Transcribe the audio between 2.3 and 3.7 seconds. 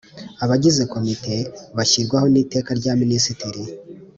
n iteka rya minisitiri